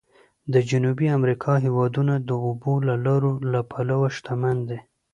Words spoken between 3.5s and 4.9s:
له پلوه شمن دي.